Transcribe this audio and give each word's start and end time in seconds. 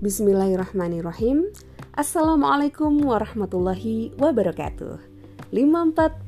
Bismillahirrahmanirrahim. 0.00 1.52
Assalamualaikum 1.92 3.04
warahmatullahi 3.04 4.16
wabarakatuh. 4.16 4.96
54.5 5.52 6.24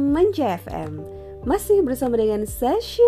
Manja 0.00 0.56
FM 0.56 1.04
Masih 1.44 1.84
bersama 1.84 2.16
dengan 2.16 2.48
Sasius. 2.48 3.04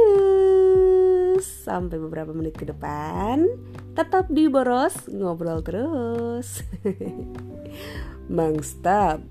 Sampai 1.64 1.96
beberapa 1.96 2.36
menit 2.36 2.60
ke 2.60 2.68
depan 2.68 3.48
Tetap 3.96 4.28
di 4.28 4.52
Boros 4.52 5.08
Ngobrol 5.08 5.64
terus. 5.64 6.60
Mangstap. 8.36 9.24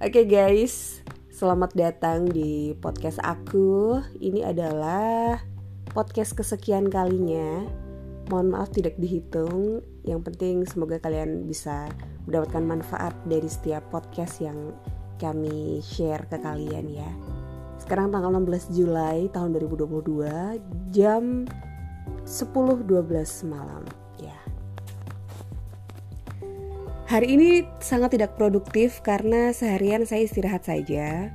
Oke 0.00 0.24
guys. 0.24 1.04
Selamat 1.28 1.76
datang 1.76 2.32
di 2.32 2.72
podcast 2.80 3.20
aku. 3.20 4.00
Ini 4.16 4.56
adalah 4.56 5.44
podcast 5.92 6.32
kesekian 6.32 6.88
kalinya. 6.88 7.68
Mohon 8.28 8.48
maaf 8.56 8.68
tidak 8.72 8.96
dihitung 9.00 9.80
yang 10.08 10.24
penting 10.24 10.64
semoga 10.64 10.96
kalian 10.96 11.44
bisa 11.44 11.84
mendapatkan 12.24 12.64
manfaat 12.64 13.12
dari 13.28 13.44
setiap 13.44 13.84
podcast 13.92 14.40
yang 14.40 14.72
kami 15.20 15.84
share 15.84 16.24
ke 16.32 16.40
kalian 16.40 16.88
ya. 16.88 17.10
Sekarang 17.76 18.08
tanggal 18.08 18.32
16 18.32 18.72
Juli 18.72 19.28
tahun 19.28 19.52
2022 19.60 20.96
jam 20.96 21.44
10.12 22.24 22.88
malam 23.48 23.84
ya. 24.16 24.38
Hari 27.08 27.28
ini 27.28 27.64
sangat 27.80 28.16
tidak 28.16 28.36
produktif 28.36 29.04
karena 29.04 29.52
seharian 29.52 30.08
saya 30.08 30.24
istirahat 30.24 30.64
saja. 30.64 31.32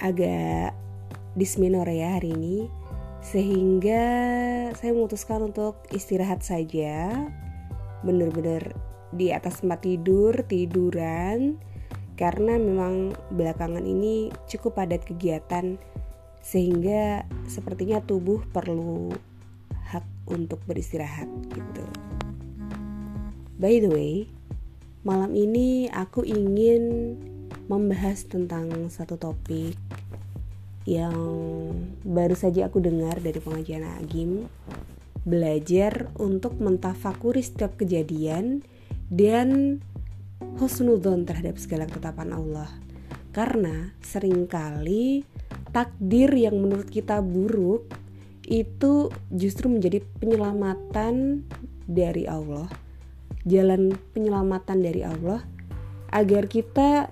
Agak 0.00 0.76
disminor 1.32 1.88
ya 1.88 2.20
hari 2.20 2.36
ini 2.36 2.56
sehingga 3.22 4.04
saya 4.74 4.90
memutuskan 4.90 5.46
untuk 5.46 5.78
istirahat 5.94 6.42
saja. 6.42 7.30
Bener-bener 8.02 8.74
di 9.14 9.30
atas 9.30 9.62
tempat 9.62 9.86
tidur 9.86 10.42
tiduran. 10.50 11.62
Karena 12.18 12.58
memang 12.58 13.14
belakangan 13.30 13.86
ini 13.86 14.34
cukup 14.50 14.82
padat 14.82 15.06
kegiatan. 15.06 15.78
Sehingga 16.42 17.22
sepertinya 17.46 18.02
tubuh 18.02 18.42
perlu 18.50 19.14
hak 19.86 20.04
untuk 20.26 20.58
beristirahat 20.66 21.30
gitu. 21.54 21.86
By 23.62 23.78
the 23.78 23.90
way, 23.94 24.14
malam 25.06 25.38
ini 25.38 25.86
aku 25.94 26.26
ingin 26.26 27.14
membahas 27.70 28.26
tentang 28.26 28.90
satu 28.90 29.14
topik 29.14 29.78
yang 30.88 31.14
baru 32.02 32.34
saja 32.34 32.66
aku 32.66 32.82
dengar 32.82 33.22
dari 33.22 33.38
pengajian 33.38 33.86
Agim 33.86 34.50
belajar 35.22 36.10
untuk 36.18 36.58
mentafakuri 36.58 37.42
setiap 37.42 37.78
kejadian 37.78 38.66
dan 39.06 39.78
husnudon 40.58 41.22
terhadap 41.22 41.58
segala 41.62 41.86
ketetapan 41.86 42.34
Allah. 42.34 42.70
Karena 43.30 43.94
sering 44.02 44.50
kali 44.50 45.22
takdir 45.70 46.28
yang 46.34 46.58
menurut 46.58 46.90
kita 46.90 47.22
buruk 47.22 47.86
itu 48.44 49.08
justru 49.30 49.70
menjadi 49.70 50.02
penyelamatan 50.18 51.46
dari 51.86 52.26
Allah 52.26 52.66
jalan 53.46 53.94
penyelamatan 54.14 54.78
dari 54.82 55.02
Allah 55.02 55.42
agar 56.14 56.46
kita 56.46 57.10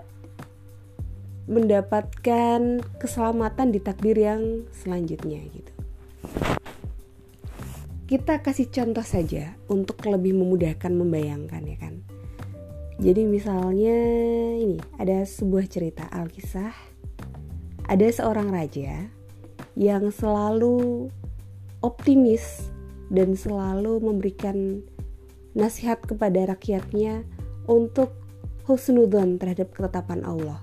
mendapatkan 1.48 2.84
keselamatan 3.00 3.72
di 3.72 3.80
takdir 3.80 4.16
yang 4.18 4.66
selanjutnya 4.74 5.40
gitu. 5.48 5.72
Kita 8.10 8.42
kasih 8.42 8.68
contoh 8.74 9.06
saja 9.06 9.54
untuk 9.70 10.02
lebih 10.02 10.34
memudahkan 10.34 10.90
membayangkan 10.90 11.62
ya 11.62 11.78
kan. 11.78 11.94
Jadi 13.00 13.22
misalnya 13.24 13.96
ini 14.58 14.76
ada 14.98 15.24
sebuah 15.24 15.64
cerita 15.70 16.04
Alkisah. 16.10 16.74
Ada 17.86 18.22
seorang 18.22 18.52
raja 18.52 19.08
yang 19.78 20.10
selalu 20.10 21.08
optimis 21.80 22.70
dan 23.10 23.34
selalu 23.34 23.98
memberikan 23.98 24.84
nasihat 25.56 25.98
kepada 26.02 26.54
rakyatnya 26.54 27.26
untuk 27.66 28.14
husnudon 28.70 29.38
terhadap 29.42 29.74
ketetapan 29.74 30.22
Allah 30.22 30.62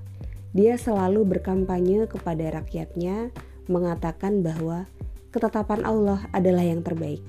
dia 0.55 0.79
selalu 0.79 1.27
berkampanye 1.27 2.07
kepada 2.07 2.61
rakyatnya, 2.61 3.31
mengatakan 3.67 4.43
bahwa 4.43 4.87
ketetapan 5.35 5.83
Allah 5.83 6.23
adalah 6.31 6.63
yang 6.63 6.81
terbaik. 6.81 7.21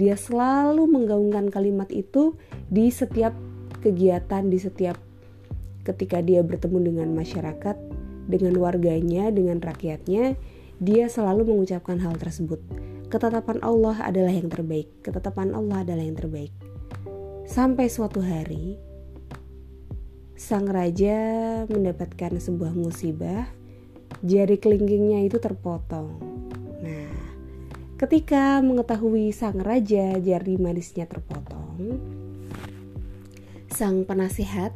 Dia 0.00 0.16
selalu 0.16 0.88
menggaungkan 0.88 1.52
kalimat 1.52 1.88
itu 1.92 2.34
di 2.72 2.88
setiap 2.88 3.36
kegiatan, 3.84 4.48
di 4.48 4.58
setiap 4.58 4.96
ketika 5.82 6.22
dia 6.22 6.40
bertemu 6.40 6.92
dengan 6.92 7.08
masyarakat, 7.12 7.76
dengan 8.26 8.54
warganya, 8.58 9.28
dengan 9.34 9.58
rakyatnya, 9.58 10.38
dia 10.82 11.06
selalu 11.06 11.54
mengucapkan 11.54 11.98
hal 12.02 12.14
tersebut. 12.18 12.58
Ketetapan 13.12 13.60
Allah 13.60 14.08
adalah 14.08 14.32
yang 14.32 14.48
terbaik. 14.48 14.88
Ketetapan 15.04 15.52
Allah 15.52 15.84
adalah 15.84 16.00
yang 16.00 16.16
terbaik. 16.16 16.50
Sampai 17.44 17.92
suatu 17.92 18.24
hari, 18.24 18.80
sang 20.42 20.66
raja 20.66 21.14
mendapatkan 21.70 22.42
sebuah 22.42 22.74
musibah, 22.74 23.46
jari 24.26 24.58
kelingkingnya 24.58 25.22
itu 25.22 25.38
terpotong. 25.38 26.18
Nah, 26.82 27.14
ketika 27.94 28.58
mengetahui 28.58 29.30
sang 29.30 29.62
raja 29.62 30.18
jari 30.18 30.58
manisnya 30.58 31.06
terpotong, 31.06 31.94
sang 33.70 34.02
penasihat 34.02 34.74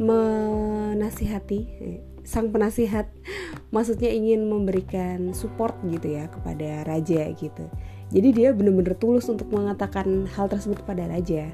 menasihati 0.00 1.60
eh, 1.84 2.00
sang 2.24 2.48
penasihat 2.48 3.12
maksudnya 3.76 4.08
ingin 4.08 4.48
memberikan 4.48 5.36
support 5.36 5.76
gitu 5.84 6.16
ya 6.16 6.32
kepada 6.32 6.88
raja 6.88 7.28
gitu. 7.36 7.68
Jadi 8.08 8.28
dia 8.32 8.56
benar-benar 8.56 8.96
tulus 8.96 9.28
untuk 9.28 9.52
mengatakan 9.52 10.24
hal 10.32 10.48
tersebut 10.48 10.80
kepada 10.80 11.12
raja 11.12 11.52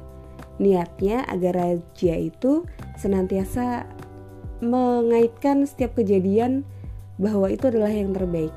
niatnya 0.61 1.25
agar 1.25 1.57
raja 1.57 2.15
itu 2.21 2.69
senantiasa 3.01 3.89
mengaitkan 4.61 5.65
setiap 5.65 5.97
kejadian 5.97 6.69
bahwa 7.17 7.49
itu 7.49 7.73
adalah 7.73 7.89
yang 7.89 8.13
terbaik. 8.13 8.53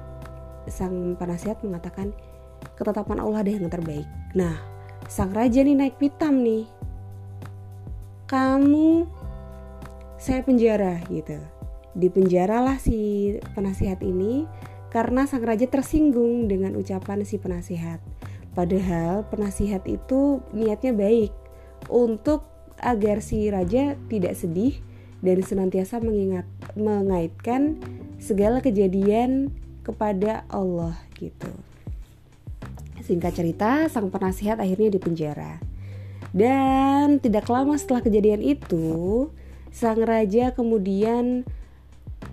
Sang 0.68 1.16
penasihat 1.16 1.64
mengatakan 1.64 2.12
ketetapan 2.76 3.24
Allah 3.24 3.48
adalah 3.48 3.56
yang 3.56 3.72
terbaik. 3.72 4.08
Nah, 4.36 4.60
sang 5.08 5.32
raja 5.32 5.64
nih 5.64 5.80
naik 5.80 5.96
pitam 5.96 6.44
nih. 6.44 6.68
Kamu 8.28 9.08
saya 10.20 10.44
penjara 10.44 11.00
gitu. 11.08 11.40
Dipenjaralah 11.96 12.84
si 12.84 13.32
penasihat 13.56 14.04
ini 14.04 14.44
karena 14.92 15.24
sang 15.24 15.44
raja 15.44 15.68
tersinggung 15.72 16.52
dengan 16.52 16.76
ucapan 16.76 17.24
si 17.24 17.40
penasihat. 17.40 18.04
Padahal 18.54 19.24
penasihat 19.32 19.82
itu 19.88 20.44
niatnya 20.52 20.94
baik 20.94 21.43
untuk 21.88 22.48
agar 22.84 23.24
si 23.24 23.48
raja 23.48 23.96
tidak 24.12 24.36
sedih 24.36 24.80
dan 25.24 25.40
senantiasa 25.40 26.04
mengingat 26.04 26.44
mengaitkan 26.76 27.80
segala 28.20 28.60
kejadian 28.60 29.56
kepada 29.84 30.44
Allah 30.52 31.00
gitu. 31.16 31.52
Singkat 33.04 33.32
cerita, 33.36 33.72
sang 33.92 34.08
penasihat 34.08 34.60
akhirnya 34.60 34.92
dipenjara. 34.92 35.60
Dan 36.32 37.20
tidak 37.20 37.52
lama 37.52 37.76
setelah 37.76 38.04
kejadian 38.04 38.40
itu, 38.44 39.28
sang 39.76 40.00
raja 40.04 40.56
kemudian 40.56 41.44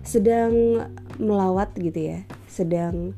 sedang 0.01 0.87
melawat 1.19 1.75
gitu 1.75 2.15
ya, 2.15 2.19
sedang 2.47 3.13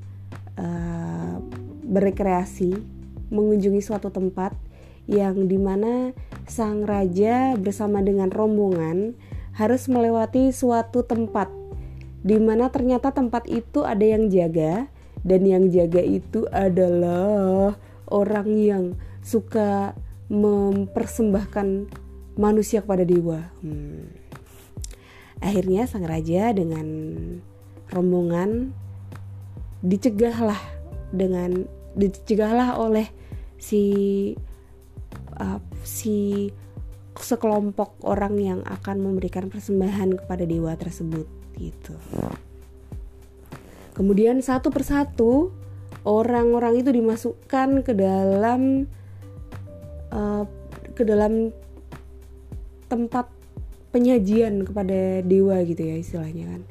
uh, 0.58 1.38
berekreasi, 1.86 2.74
mengunjungi 3.30 3.82
suatu 3.86 4.10
tempat 4.10 4.58
yang 5.06 5.46
di 5.46 5.62
mana 5.62 6.12
sang 6.48 6.84
raja 6.84 7.56
bersama 7.56 8.04
dengan 8.04 8.30
rombongan 8.30 9.16
harus 9.54 9.86
melewati 9.88 10.50
suatu 10.50 11.06
tempat 11.06 11.48
di 12.24 12.40
mana 12.40 12.72
ternyata 12.72 13.12
tempat 13.12 13.46
itu 13.52 13.84
ada 13.84 14.04
yang 14.04 14.32
jaga 14.32 14.88
dan 15.24 15.42
yang 15.44 15.68
jaga 15.72 16.00
itu 16.00 16.48
adalah 16.52 17.76
orang 18.08 18.50
yang 18.60 18.84
suka 19.24 19.96
mempersembahkan 20.28 21.88
manusia 22.40 22.84
kepada 22.84 23.04
dewa. 23.08 23.52
Hmm. 23.64 24.12
Akhirnya 25.44 25.84
sang 25.88 26.08
raja 26.08 26.56
dengan 26.56 26.88
rombongan 27.92 28.72
dicegahlah 29.84 30.60
dengan 31.12 31.68
dicegahlah 32.00 32.80
oleh 32.80 33.12
si 33.60 33.84
uh, 35.38 35.60
si 35.84 36.50
sekelompok 37.14 38.02
orang 38.02 38.36
yang 38.42 38.60
akan 38.66 39.06
memberikan 39.06 39.48
persembahan 39.52 40.18
kepada 40.18 40.44
dewa 40.50 40.74
tersebut 40.74 41.30
gitu. 41.62 41.94
Kemudian 43.94 44.42
satu 44.42 44.74
persatu 44.74 45.54
orang-orang 46.04 46.82
itu 46.82 46.90
dimasukkan 46.90 47.86
ke 47.86 47.94
dalam 47.94 48.90
uh, 50.10 50.44
ke 50.98 51.06
dalam 51.06 51.54
tempat 52.90 53.30
penyajian 53.94 54.66
kepada 54.66 55.22
dewa 55.22 55.62
gitu 55.62 55.86
ya 55.86 56.02
istilahnya 56.02 56.46
kan. 56.50 56.62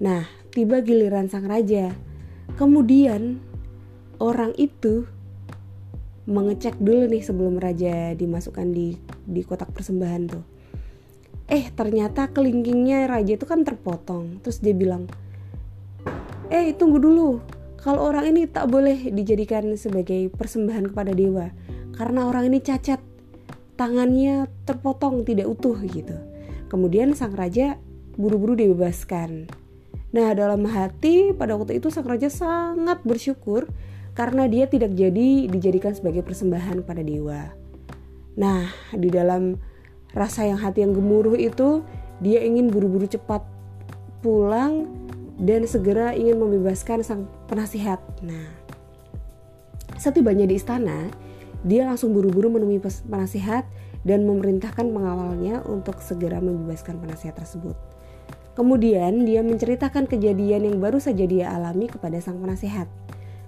Nah, 0.00 0.22
tiba 0.54 0.78
giliran 0.80 1.26
sang 1.26 1.50
raja. 1.50 1.90
Kemudian 2.54 3.42
orang 4.22 4.54
itu 4.54 5.06
mengecek 6.28 6.76
dulu 6.76 7.08
nih 7.08 7.22
sebelum 7.24 7.56
raja 7.56 8.12
dimasukkan 8.12 8.68
di 8.68 8.96
di 9.24 9.40
kotak 9.40 9.72
persembahan 9.72 10.22
tuh. 10.28 10.44
Eh, 11.50 11.66
ternyata 11.74 12.30
kelingkingnya 12.30 13.10
raja 13.10 13.34
itu 13.34 13.42
kan 13.42 13.66
terpotong. 13.66 14.38
Terus 14.44 14.62
dia 14.62 14.70
bilang, 14.76 15.10
"Eh, 16.52 16.70
tunggu 16.78 17.02
dulu. 17.02 17.42
Kalau 17.80 18.12
orang 18.12 18.36
ini 18.36 18.44
tak 18.44 18.68
boleh 18.68 19.08
dijadikan 19.10 19.72
sebagai 19.74 20.28
persembahan 20.30 20.92
kepada 20.92 21.16
dewa 21.16 21.48
karena 21.96 22.28
orang 22.28 22.52
ini 22.52 22.60
cacat. 22.60 23.00
Tangannya 23.74 24.46
terpotong, 24.68 25.26
tidak 25.26 25.48
utuh 25.48 25.80
gitu." 25.88 26.14
Kemudian 26.70 27.18
sang 27.18 27.34
raja 27.34 27.82
buru-buru 28.14 28.54
dibebaskan. 28.54 29.50
Nah, 30.14 30.34
dalam 30.34 30.66
hati 30.70 31.34
pada 31.34 31.58
waktu 31.58 31.82
itu 31.82 31.90
sang 31.90 32.06
raja 32.06 32.30
sangat 32.30 33.02
bersyukur 33.02 33.66
karena 34.14 34.50
dia 34.50 34.66
tidak 34.66 34.92
jadi 34.94 35.46
dijadikan 35.46 35.94
sebagai 35.94 36.26
persembahan 36.26 36.82
pada 36.82 37.00
dewa. 37.00 37.50
Nah, 38.38 38.70
di 38.94 39.08
dalam 39.10 39.58
rasa 40.14 40.46
yang 40.46 40.58
hati 40.58 40.82
yang 40.82 40.94
gemuruh 40.94 41.38
itu, 41.38 41.84
dia 42.20 42.42
ingin 42.42 42.68
buru-buru 42.68 43.06
cepat 43.06 43.42
pulang 44.20 44.86
dan 45.40 45.64
segera 45.64 46.12
ingin 46.12 46.36
membebaskan 46.36 47.00
sang 47.00 47.24
penasihat. 47.48 47.98
Nah, 48.20 48.48
setibanya 49.96 50.44
di 50.44 50.60
istana, 50.60 51.08
dia 51.64 51.88
langsung 51.88 52.12
buru-buru 52.12 52.52
menemui 52.52 52.80
penasihat 53.08 53.64
dan 54.04 54.24
memerintahkan 54.24 54.88
pengawalnya 54.88 55.60
untuk 55.68 56.00
segera 56.00 56.40
membebaskan 56.40 57.00
penasihat 57.00 57.36
tersebut. 57.36 57.76
Kemudian 58.56 59.24
dia 59.24 59.40
menceritakan 59.40 60.04
kejadian 60.04 60.68
yang 60.68 60.76
baru 60.80 61.00
saja 61.00 61.24
dia 61.24 61.52
alami 61.52 61.88
kepada 61.88 62.20
sang 62.20 62.40
penasihat. 62.40 62.88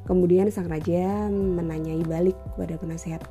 Kemudian 0.03 0.51
sang 0.51 0.67
raja 0.67 1.31
menanyai 1.31 2.03
balik 2.03 2.35
kepada 2.55 2.75
penasihat, 2.79 3.23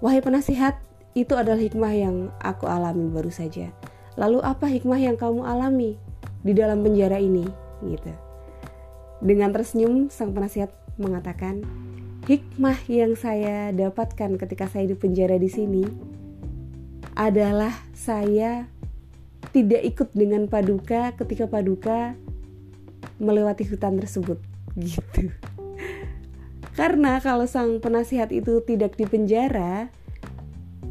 "Wahai 0.00 0.24
penasihat, 0.24 0.80
itu 1.12 1.36
adalah 1.36 1.60
hikmah 1.60 1.92
yang 1.94 2.16
aku 2.40 2.66
alami 2.66 3.06
baru 3.12 3.30
saja. 3.30 3.70
Lalu 4.16 4.40
apa 4.40 4.66
hikmah 4.70 4.98
yang 4.98 5.16
kamu 5.20 5.44
alami 5.44 6.00
di 6.40 6.52
dalam 6.56 6.80
penjara 6.80 7.20
ini?" 7.20 7.44
gitu. 7.84 8.12
Dengan 9.20 9.52
tersenyum 9.52 10.08
sang 10.08 10.32
penasihat 10.32 10.72
mengatakan, 10.96 11.60
"Hikmah 12.24 12.88
yang 12.88 13.12
saya 13.14 13.70
dapatkan 13.70 14.40
ketika 14.40 14.66
saya 14.72 14.88
di 14.88 14.96
penjara 14.96 15.36
di 15.36 15.52
sini 15.52 15.84
adalah 17.14 17.70
saya 17.94 18.66
tidak 19.54 19.86
ikut 19.86 20.08
dengan 20.16 20.50
Paduka 20.50 21.14
ketika 21.14 21.46
Paduka 21.46 22.18
melewati 23.22 23.62
hutan 23.68 24.00
tersebut 24.02 24.42
gitu. 24.74 25.30
Karena 26.74 27.22
kalau 27.22 27.46
sang 27.46 27.78
penasihat 27.78 28.34
itu 28.34 28.58
tidak 28.66 28.98
dipenjara 28.98 29.88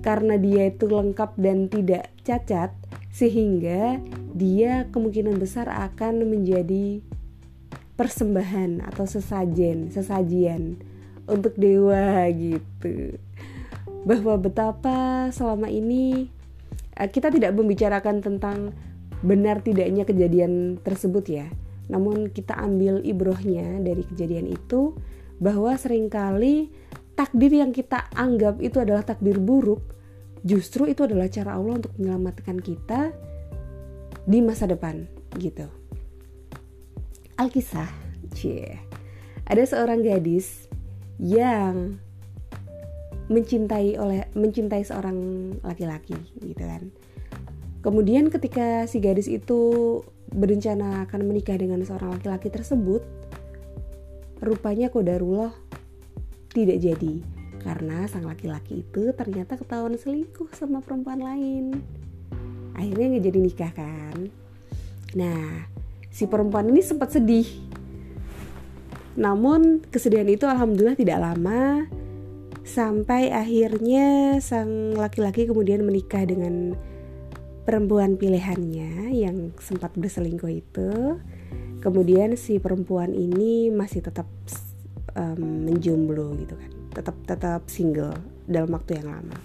karena 0.04 0.36
dia 0.40 0.72
itu 0.72 0.88
lengkap 0.88 1.36
dan 1.40 1.68
tidak 1.68 2.12
cacat 2.24 2.72
sehingga 3.12 4.00
dia 4.36 4.88
kemungkinan 4.90 5.38
besar 5.38 5.68
akan 5.68 6.28
menjadi 6.28 7.04
persembahan 7.94 8.84
atau 8.90 9.06
sesajen, 9.06 9.94
sesajian 9.94 10.82
untuk 11.30 11.56
dewa 11.56 12.26
gitu 12.32 13.16
bahwa 14.04 14.36
betapa 14.36 15.32
selama 15.32 15.72
ini 15.72 16.28
uh, 17.00 17.08
kita 17.08 17.32
tidak 17.32 17.56
membicarakan 17.56 18.20
tentang 18.20 18.76
benar 19.24 19.64
tidaknya 19.64 20.04
kejadian 20.04 20.84
tersebut 20.84 21.26
ya. 21.32 21.48
Namun 21.88 22.32
kita 22.32 22.56
ambil 22.60 23.00
ibrohnya 23.04 23.80
dari 23.80 24.04
kejadian 24.04 24.52
itu 24.52 24.96
bahwa 25.38 25.74
sering 25.78 26.10
kali 26.10 26.70
takdir 27.14 27.54
yang 27.54 27.70
kita 27.70 28.10
anggap 28.14 28.58
itu 28.62 28.82
adalah 28.82 29.06
takdir 29.06 29.38
buruk, 29.38 29.82
justru 30.42 30.90
itu 30.90 31.06
adalah 31.06 31.30
cara 31.30 31.58
Allah 31.58 31.80
untuk 31.82 31.94
menyelamatkan 31.98 32.58
kita 32.60 33.14
di 34.24 34.40
masa 34.42 34.70
depan 34.70 35.06
gitu. 35.38 35.68
Alkisah, 37.38 37.90
cie. 38.38 38.78
Ada 39.44 39.76
seorang 39.76 40.06
gadis 40.06 40.70
yang 41.20 41.98
mencintai 43.32 43.96
oleh 43.98 44.28
mencintai 44.36 44.84
seorang 44.84 45.18
laki-laki 45.64 46.16
gitu 46.44 46.64
kan. 46.64 46.92
Kemudian 47.84 48.32
ketika 48.32 48.88
si 48.88 49.04
gadis 49.04 49.28
itu 49.28 50.00
berencana 50.32 51.04
akan 51.04 51.28
menikah 51.28 51.60
dengan 51.60 51.84
seorang 51.84 52.16
laki-laki 52.16 52.48
tersebut, 52.48 53.04
rupanya 54.44 54.92
kodarullah 54.92 55.56
tidak 56.54 56.78
jadi 56.84 57.24
karena 57.64 58.06
sang 58.12 58.28
laki-laki 58.28 58.84
itu 58.84 59.16
ternyata 59.16 59.56
ketahuan 59.56 59.96
selingkuh 59.96 60.52
sama 60.52 60.84
perempuan 60.84 61.24
lain. 61.24 61.80
Akhirnya 62.76 63.16
nggak 63.16 63.26
jadi 63.26 63.40
nikah 63.40 63.72
kan. 63.72 64.18
Nah, 65.16 65.72
si 66.12 66.28
perempuan 66.28 66.68
ini 66.68 66.84
sempat 66.84 67.16
sedih. 67.16 67.48
Namun 69.16 69.86
kesedihan 69.88 70.28
itu 70.28 70.44
alhamdulillah 70.44 71.00
tidak 71.00 71.22
lama 71.22 71.88
sampai 72.64 73.32
akhirnya 73.32 74.40
sang 74.40 74.98
laki-laki 74.98 75.48
kemudian 75.48 75.86
menikah 75.86 76.24
dengan 76.28 76.76
perempuan 77.64 78.20
pilihannya 78.20 79.14
yang 79.16 79.56
sempat 79.60 79.96
berselingkuh 79.96 80.52
itu 80.52 80.92
kemudian 81.84 82.40
si 82.40 82.64
perempuan 82.64 83.12
ini 83.12 83.68
masih 83.68 84.00
tetap 84.00 84.26
um, 85.20 85.68
menjomblo 85.68 86.32
gitu 86.40 86.56
kan 86.56 86.72
tetap 86.96 87.16
tetap 87.28 87.62
single 87.68 88.16
dalam 88.48 88.72
waktu 88.72 89.04
yang 89.04 89.12
lama 89.12 89.38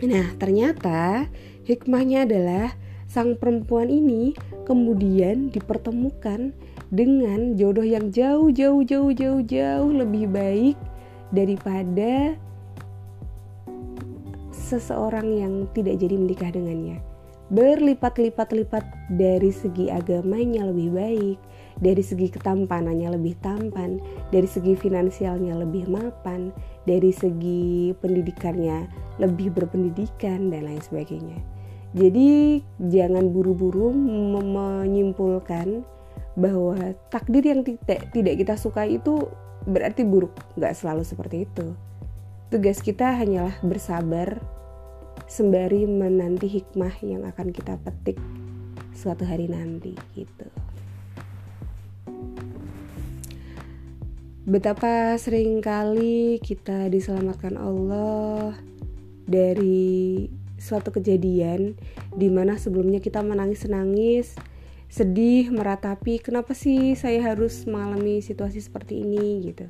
nah 0.00 0.26
ternyata 0.40 1.28
hikmahnya 1.68 2.24
adalah 2.24 2.72
sang 3.04 3.36
perempuan 3.36 3.92
ini 3.92 4.32
kemudian 4.64 5.52
dipertemukan 5.52 6.56
dengan 6.88 7.52
jodoh 7.60 7.84
yang 7.84 8.08
jauh 8.08 8.48
jauh 8.48 8.80
jauh 8.80 9.12
jauh 9.12 9.44
jauh 9.44 9.90
lebih 9.92 10.24
baik 10.32 10.76
daripada 11.28 12.40
seseorang 14.68 15.28
yang 15.32 15.54
tidak 15.72 15.96
jadi 15.96 16.16
menikah 16.20 16.52
dengannya. 16.52 17.00
Berlipat-lipat-lipat 17.48 18.84
dari 19.16 19.48
segi 19.48 19.88
agamanya 19.88 20.68
lebih 20.68 20.92
baik, 20.92 21.38
dari 21.80 22.04
segi 22.04 22.28
ketampanannya 22.28 23.16
lebih 23.16 23.40
tampan, 23.40 23.96
dari 24.28 24.44
segi 24.44 24.76
finansialnya 24.76 25.56
lebih 25.56 25.88
mapan, 25.88 26.52
dari 26.84 27.08
segi 27.08 27.96
pendidikannya 27.96 28.84
lebih 29.16 29.56
berpendidikan 29.56 30.52
dan 30.52 30.68
lain 30.68 30.82
sebagainya. 30.84 31.40
Jadi 31.96 32.60
jangan 32.92 33.32
buru-buru 33.32 33.96
menyimpulkan 33.96 35.80
bahwa 36.36 36.76
takdir 37.08 37.42
yang 37.48 37.64
tidak 37.64 38.34
kita 38.38 38.54
suka 38.60 38.84
itu 38.84 39.24
berarti 39.64 40.04
buruk 40.04 40.36
nggak 40.54 40.76
selalu 40.76 41.02
seperti 41.02 41.48
itu 41.48 41.74
tugas 42.48 42.80
kita 42.80 43.12
hanyalah 43.12 43.52
bersabar 43.60 44.40
sembari 45.28 45.84
menanti 45.84 46.48
hikmah 46.48 47.04
yang 47.04 47.28
akan 47.28 47.52
kita 47.52 47.76
petik 47.84 48.16
suatu 48.96 49.28
hari 49.28 49.46
nanti 49.46 49.92
gitu. 50.16 50.48
Betapa 54.48 55.20
sering 55.20 55.60
kali 55.60 56.40
kita 56.40 56.88
diselamatkan 56.88 57.60
Allah 57.60 58.56
dari 59.28 60.24
suatu 60.56 60.88
kejadian 60.88 61.76
di 62.16 62.32
mana 62.32 62.56
sebelumnya 62.56 62.98
kita 63.04 63.20
menangis-nangis 63.20 64.32
sedih 64.88 65.52
meratapi 65.52 66.16
kenapa 66.24 66.56
sih 66.56 66.96
saya 66.96 67.20
harus 67.20 67.68
mengalami 67.68 68.24
situasi 68.24 68.64
seperti 68.64 69.04
ini 69.04 69.52
gitu. 69.52 69.68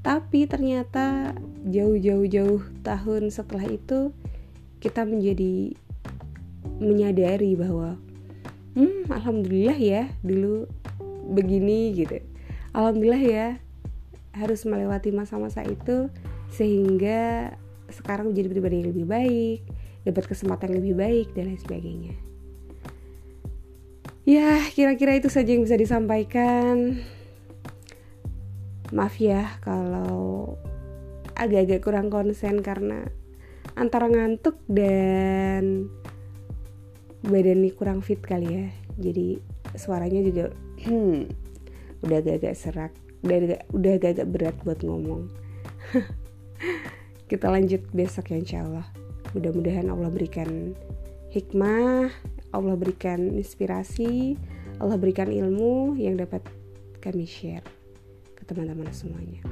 Tapi 0.00 0.48
ternyata 0.48 1.36
jauh-jauh-jauh 1.68 2.80
tahun 2.80 3.28
setelah 3.28 3.68
itu 3.68 4.16
kita 4.82 5.04
menjadi 5.08 5.72
menyadari 6.78 7.56
bahwa 7.56 7.96
hmm 8.76 9.08
alhamdulillah 9.08 9.78
ya 9.78 10.10
dulu 10.20 10.68
begini 11.32 11.96
gitu 11.96 12.20
alhamdulillah 12.76 13.22
ya 13.24 13.46
harus 14.36 14.68
melewati 14.68 15.10
masa-masa 15.16 15.64
itu 15.64 16.12
sehingga 16.52 17.52
sekarang 17.88 18.34
menjadi 18.34 18.48
pribadi 18.52 18.74
yang 18.84 18.88
lebih 18.92 19.06
baik 19.08 19.60
dapat 20.04 20.24
kesempatan 20.28 20.76
yang 20.76 20.80
lebih 20.84 20.96
baik 20.96 21.26
dan 21.32 21.50
lain 21.50 21.60
sebagainya 21.60 22.14
Ya, 24.26 24.58
kira-kira 24.74 25.14
itu 25.14 25.30
saja 25.30 25.54
yang 25.54 25.62
bisa 25.62 25.78
disampaikan. 25.78 26.98
maaf 28.90 29.18
ya 29.22 29.54
kalau 29.62 30.54
agak-agak 31.38 31.82
kurang 31.82 32.10
konsen 32.10 32.58
karena 32.58 33.06
antara 33.76 34.10
ngantuk 34.10 34.58
dan 34.66 35.86
badan 37.22 37.62
ini 37.62 37.70
kurang 37.76 38.00
fit 38.02 38.18
kali 38.18 38.48
ya. 38.48 38.66
Jadi 38.96 39.38
suaranya 39.76 40.24
juga 40.24 40.44
hmm, 40.88 41.28
udah 42.02 42.16
agak-agak 42.18 42.54
serak 42.56 42.92
udah 43.24 43.36
agak, 43.42 43.60
udah 43.74 43.92
agak-agak 43.98 44.28
berat 44.30 44.56
buat 44.64 44.80
ngomong. 44.82 45.28
Kita 47.30 47.50
lanjut 47.50 47.82
besok 47.92 48.32
ya 48.32 48.38
insya 48.38 48.62
Allah. 48.64 48.86
Mudah-mudahan 49.34 49.90
Allah 49.90 50.08
berikan 50.08 50.72
hikmah 51.36 52.08
Allah 52.56 52.74
berikan 52.80 53.36
inspirasi 53.36 54.40
Allah 54.80 54.96
berikan 54.96 55.28
ilmu 55.28 56.00
yang 56.00 56.16
dapat 56.16 56.40
kami 57.04 57.28
share 57.28 57.64
ke 58.32 58.42
teman-teman 58.48 58.88
semuanya 58.88 59.44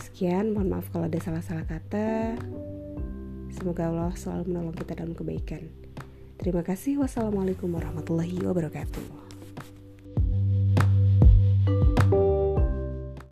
sekian 0.00 0.54
mohon 0.56 0.72
maaf 0.72 0.88
kalau 0.90 1.06
ada 1.06 1.20
salah-salah 1.20 1.66
kata. 1.68 2.38
Semoga 3.54 3.90
Allah 3.90 4.14
selalu 4.14 4.54
menolong 4.54 4.76
kita 4.76 4.98
dalam 4.98 5.12
kebaikan. 5.12 5.66
Terima 6.38 6.62
kasih. 6.62 7.02
Wassalamualaikum 7.02 7.68
warahmatullahi 7.74 8.38
wabarakatuh 8.42 9.27